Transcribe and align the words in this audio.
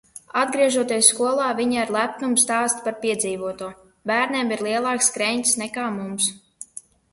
Atgriežoties 0.43 1.09
skolā, 1.13 1.49
viņi 1.59 1.77
ar 1.81 1.91
lepnumu 1.97 2.39
stāsta 2.45 2.83
par 2.87 2.97
piedzīvoto. 3.05 3.69
Bērniem 4.13 4.57
ir 4.57 4.67
lielāks 4.71 5.13
kreņķis 5.21 5.57
nekā 5.67 5.89
mums. 6.03 6.35